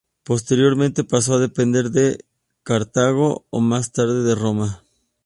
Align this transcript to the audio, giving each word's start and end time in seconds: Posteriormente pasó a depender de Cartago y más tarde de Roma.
Posteriormente 0.23 1.03
pasó 1.03 1.35
a 1.35 1.39
depender 1.39 1.91
de 1.91 2.25
Cartago 2.63 3.45
y 3.51 3.61
más 3.61 3.91
tarde 3.91 4.23
de 4.23 4.33
Roma. 4.33 4.83